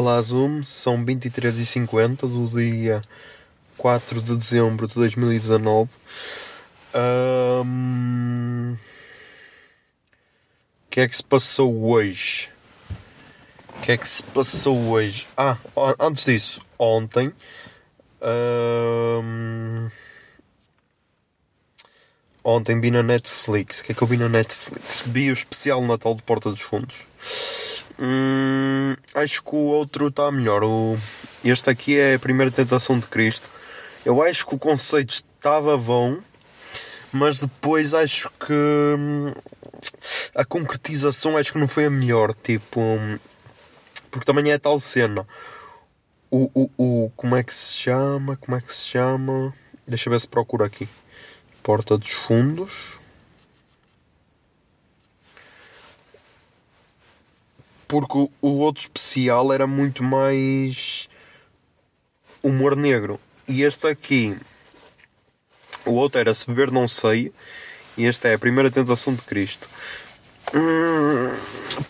[0.00, 3.04] Olá, Zoom, são 23h50 do dia
[3.76, 5.90] 4 de dezembro de 2019.
[6.94, 8.78] Ahm, O
[10.88, 12.48] que é que se passou hoje?
[13.76, 15.26] O que é que se passou hoje?
[15.36, 15.58] Ah,
[16.00, 17.30] antes disso, ontem.
[18.22, 19.86] ahm,
[22.42, 23.80] Ontem vi na Netflix.
[23.80, 25.02] O que é que eu vi na Netflix?
[25.04, 26.96] Vi o especial Natal de Porta dos Fundos.
[27.98, 28.39] Hum,
[29.20, 30.64] acho que o outro está melhor.
[30.64, 30.98] O,
[31.44, 33.48] este aqui é a primeira tentação de Cristo.
[34.04, 36.18] Eu acho que o conceito estava bom,
[37.12, 39.32] mas depois acho que hum,
[40.34, 42.34] a concretização acho que não foi a melhor.
[42.34, 43.18] Tipo, hum,
[44.10, 45.26] porque também é tal cena.
[46.30, 48.36] O, o, o, como é que se chama?
[48.36, 49.52] Como é que se chama?
[49.86, 50.88] Deixa eu ver se procuro aqui.
[51.62, 52.99] Porta dos Fundos.
[57.90, 61.08] Porque o, outro especial era muito mais
[62.40, 63.18] humor negro.
[63.48, 64.36] E este aqui,
[65.84, 67.32] o outro era Se Beber Não Sei,
[67.98, 69.68] e este é a Primeira Tentação de Cristo.
[70.54, 71.34] Hum,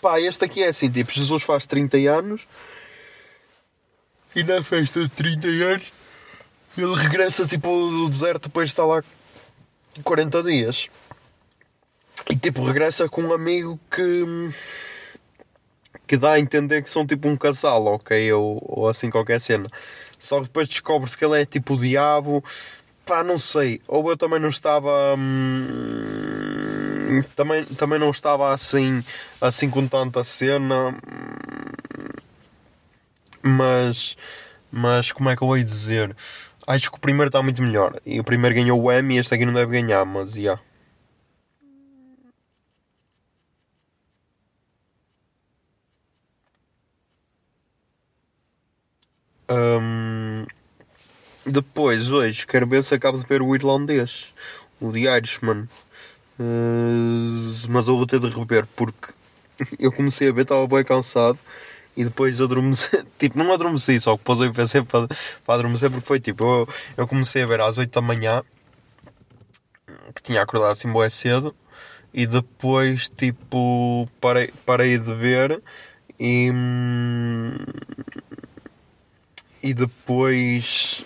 [0.01, 2.47] pá, este aqui é assim: tipo, Jesus faz 30 anos
[4.35, 5.93] e na festa de 30 anos
[6.75, 9.03] ele regressa tipo do deserto depois de estar lá
[10.03, 10.89] 40 dias.
[12.27, 14.51] E tipo, regressa com um amigo que
[16.07, 18.31] que dá a entender que são tipo um casal, ok?
[18.33, 19.67] Ou, ou assim qualquer cena.
[20.19, 22.43] Só que depois descobre-se que ele é tipo o diabo.
[23.05, 23.81] Pá, não sei.
[23.87, 25.15] Ou eu também não estava.
[25.17, 29.03] hum, também, também não estava assim,
[29.39, 30.95] assim com tanta cena.
[33.41, 34.17] Mas.
[34.71, 36.15] Mas como é que eu vou dizer?
[36.67, 37.99] Acho que o primeiro está muito melhor.
[38.05, 40.41] E o primeiro ganhou o Emmy e este aqui não deve ganhar, mas já.
[40.41, 40.61] Yeah.
[49.49, 50.45] Hum,
[51.45, 54.33] depois, hoje, quero ver se acabo de ver o irlandês,
[54.79, 55.67] o The Irishman.
[56.39, 59.13] Uh, mas eu vou ter de rever porque
[59.79, 61.37] eu comecei a ver, estava bem cansado
[61.95, 63.03] e depois adormeci.
[63.19, 65.07] Tipo, não adormeci, só que pôs o PC para,
[65.45, 68.43] para adormecer porque foi tipo, eu, eu comecei a ver às 8 da manhã,
[70.15, 71.55] que tinha acordado assim bem cedo,
[72.13, 75.61] e depois, tipo, parei, parei de ver
[76.19, 76.51] e.
[79.61, 81.05] e depois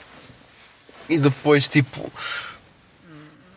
[1.10, 2.12] e depois tipo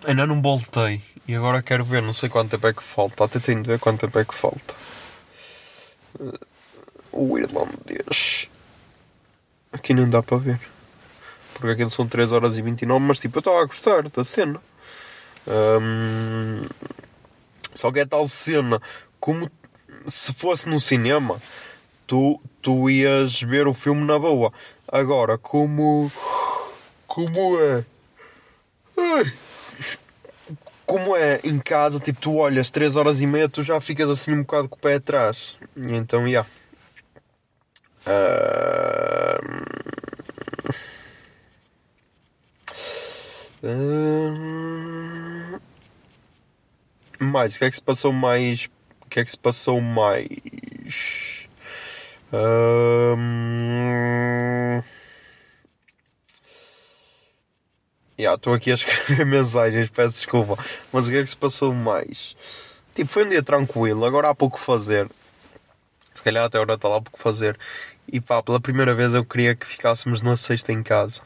[0.05, 1.03] ainda não voltei.
[1.27, 3.25] E agora quero ver, não sei quanto tempo é que falta.
[3.25, 4.75] Até tenho de ver quanto tempo é que falta.
[6.19, 6.33] Uh,
[7.13, 8.49] o irlandês.
[9.71, 10.61] Aqui nem dá para ver.
[11.53, 14.61] Porque aquilo são 3 horas e 29 mas tipo eu estava a gostar da cena.
[17.75, 18.81] Só que é tal cena.
[19.21, 19.51] Como
[20.07, 21.41] se fosse no cinema
[22.07, 24.53] tu, tu ias ver o filme na boa.
[24.87, 26.11] Agora, como.
[27.07, 27.85] Como é.
[28.97, 29.33] Ai.
[30.87, 34.33] Como é em casa, tipo, tu olhas 3 horas e meia, tu já ficas assim
[34.33, 35.57] um bocado com o pé atrás.
[35.77, 36.47] Então, já.
[38.07, 39.39] Ah,
[43.63, 45.59] Ah,
[47.21, 48.69] mais, o que é que se passou mais?
[49.05, 50.29] O que é que se passou mais?
[58.19, 60.63] Já, estou aqui a escrever mensagens, peço desculpa.
[60.93, 62.37] Mas o que é que se passou mais?
[62.95, 65.09] Tipo, foi um dia tranquilo, agora há pouco fazer.
[66.13, 67.57] Se calhar até agora está lá pouco fazer.
[68.11, 71.23] E pá, pela primeira vez eu queria que ficássemos na sexta em casa.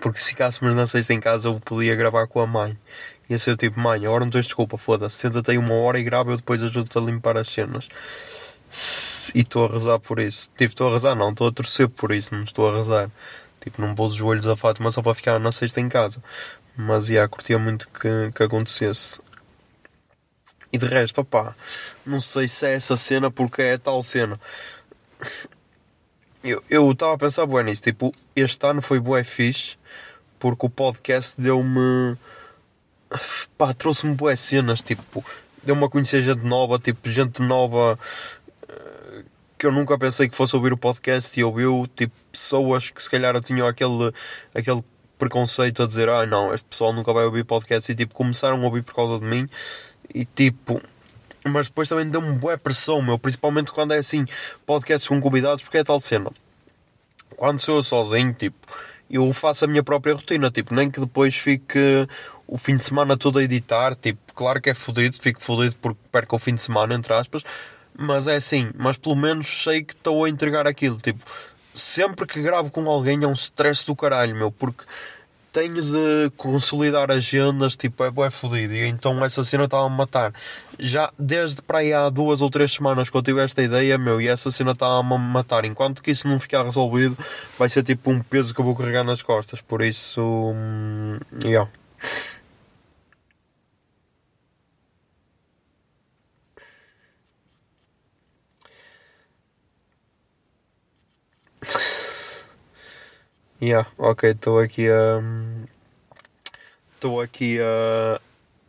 [0.00, 2.78] Porque se ficássemos na sexta em casa eu podia gravar com a mãe.
[3.28, 5.16] Ia ser tipo, mãe, agora não tens desculpa, foda-se.
[5.16, 7.88] Senta-te aí uma hora e grava, eu depois ajudo-te a limpar as cenas.
[9.34, 10.48] e estou a rezar por isso.
[10.56, 13.10] Tipo, estou a rezar, não, estou a torcer por isso, não estou a rezar.
[13.60, 16.22] Tipo, não pôs os joelhos a Fátima só para ficar na sexta em casa.
[16.76, 19.20] Mas, ia, curtia muito que, que acontecesse.
[20.72, 21.54] E de resto, opá,
[22.04, 24.40] não sei se é essa cena porque é tal cena.
[26.68, 29.76] Eu estava a pensar bué nisso, tipo, este ano foi bué fixe
[30.40, 32.16] porque o podcast deu-me
[33.56, 35.24] pá, trouxe-me boas cenas, tipo,
[35.62, 37.98] deu-me a conhecer gente nova, tipo, gente nova
[39.62, 43.08] que eu nunca pensei que fosse ouvir o podcast e ouviu, tipo, pessoas que se
[43.08, 44.12] calhar tinham aquele,
[44.52, 44.82] aquele
[45.16, 48.64] preconceito a dizer, ah não, este pessoal nunca vai ouvir podcast e tipo, começaram a
[48.64, 49.48] ouvir por causa de mim
[50.12, 50.82] e tipo,
[51.44, 54.26] mas depois também deu-me boa pressão, meu, principalmente quando é assim,
[54.66, 56.32] podcasts com convidados, porque é tal cena.
[57.36, 58.58] Quando sou eu sozinho, tipo,
[59.08, 62.08] eu faço a minha própria rotina, tipo, nem que depois fique
[62.48, 66.00] o fim de semana todo a editar, tipo, claro que é fodido, fico fodido porque
[66.10, 67.44] perco o fim de semana, entre aspas,
[67.96, 71.24] mas é assim, mas pelo menos sei que estou a entregar aquilo, tipo,
[71.74, 74.84] sempre que gravo com alguém é um stress do caralho, meu, porque
[75.52, 80.32] tenho de consolidar agendas, tipo, é bué fodido, e então essa cena estava a matar.
[80.78, 84.20] Já desde para aí há duas ou três semanas que eu tive esta ideia, meu,
[84.20, 85.66] e essa cena estava a matar.
[85.66, 87.16] Enquanto que isso não ficar resolvido,
[87.58, 91.70] vai ser tipo um peso que eu vou carregar nas costas, por isso, hum, yeah.
[103.62, 105.20] Yeah, ok, estou aqui a.
[106.94, 108.20] Estou aqui a.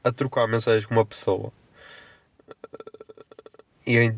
[0.04, 1.52] a trocar mensagens com uma pessoa.
[3.88, 4.14] E.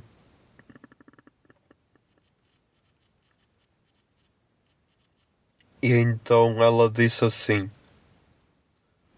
[5.81, 7.71] E então ela disse assim: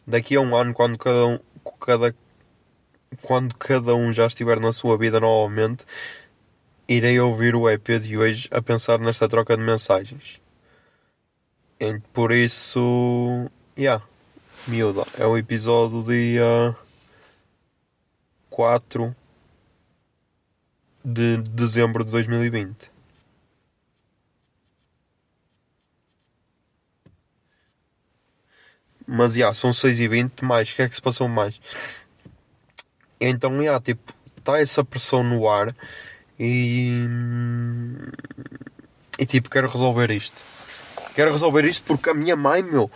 [0.05, 1.39] Daqui a um ano, quando cada um.
[1.79, 2.13] Cada,
[3.23, 5.85] quando cada um já estiver na sua vida novamente,
[6.87, 10.39] irei ouvir o EP de hoje a pensar nesta troca de mensagens.
[12.11, 14.03] Por isso, yeah,
[14.67, 16.75] miúda, é o episódio dia
[18.49, 19.15] 4
[21.05, 22.91] de dezembro de 2020.
[29.05, 31.61] Mas, já, yeah, são 6 e 20 mais, o que é que se passou mais?
[33.21, 35.75] Então, já, yeah, tipo, está essa pressão no ar
[36.39, 37.05] e...
[39.19, 40.56] E, tipo, quero resolver isto
[41.17, 42.91] Quero resolver isto porque a minha mãe, meu,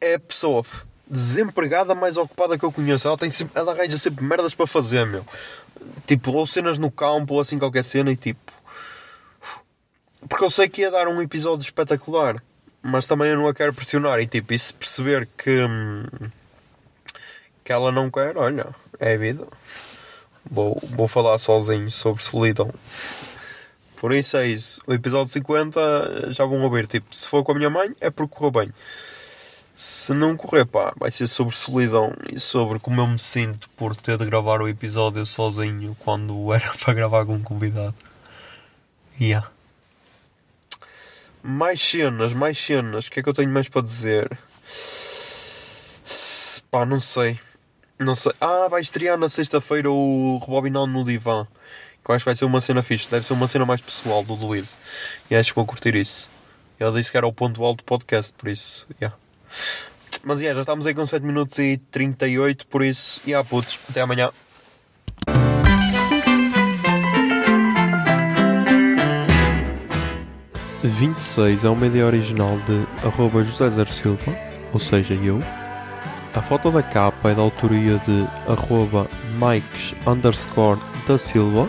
[0.00, 0.64] é a pessoa
[1.06, 3.06] desempregada mais ocupada que eu conheço.
[3.06, 5.22] Ela, tem sempre, ela arranja sempre merdas para fazer, meu.
[6.06, 8.50] Tipo, ou cenas no campo, ou assim qualquer cena e tipo.
[10.26, 12.42] Porque eu sei que ia dar um episódio espetacular,
[12.80, 14.18] mas também eu não a quero pressionar.
[14.20, 15.58] E tipo, e se perceber que.
[17.62, 19.46] que ela não quer, olha, é a vida.
[20.50, 22.72] Vou, vou falar sozinho sobre solidão.
[24.02, 24.82] Por isso é isso.
[24.84, 26.88] O episódio 50 já vão ouvir.
[26.88, 28.72] Tipo, se for com a minha mãe, é porque correu bem.
[29.76, 33.94] Se não correr, pá, vai ser sobre solidão e sobre como eu me sinto por
[33.94, 37.94] ter de gravar o episódio sozinho quando era para gravar com um convidado.
[39.20, 39.48] Yeah.
[41.40, 43.06] Mais cenas, mais cenas.
[43.06, 44.36] O que é que eu tenho mais para dizer?
[46.72, 47.38] Pá, não sei.
[48.00, 48.32] Não sei.
[48.40, 51.46] Ah, vai estrear na sexta-feira o Rebobinando no Divã
[52.04, 53.10] que acho que vai ser uma cena fixe.
[53.10, 54.76] Deve ser uma cena mais pessoal do Luís.
[55.30, 56.28] E acho que vou curtir isso.
[56.78, 59.16] Ele disse que era o ponto alto do podcast, por isso, yeah.
[60.24, 63.78] Mas yeah, já estamos aí com 7 minutos e 38, por isso, e yeah, putos,
[63.88, 64.30] até amanhã.
[70.82, 74.36] Vinte e seis é uma ideia original de arroba José Zer Silva,
[74.72, 75.40] ou seja, eu.
[76.34, 81.68] A foto da capa é da autoria de arroba Mikes underscore da Silva